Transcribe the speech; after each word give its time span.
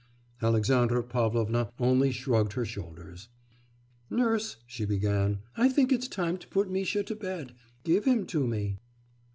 Alexandra 0.41 1.03
Pavlovna 1.03 1.69
only 1.77 2.11
shrugged 2.11 2.53
her 2.53 2.65
shoulders. 2.65 3.29
'Nurse,' 4.09 4.57
she 4.65 4.83
began, 4.83 5.41
'I 5.57 5.69
think 5.69 5.91
it's 5.91 6.07
time 6.07 6.39
to 6.39 6.47
put 6.47 6.71
Misha 6.71 7.03
to 7.03 7.15
bed. 7.15 7.53
Give 7.83 8.05
him 8.05 8.25
to 8.25 8.47
me. 8.47 8.79